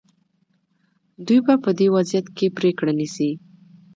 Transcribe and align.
دوی 1.25 1.39
به 1.45 1.55
په 1.63 1.69
دې 1.77 1.87
وضعیت 1.95 2.27
کې 2.37 2.47
پرېکړه 2.57 2.91
نیسي. 2.99 3.31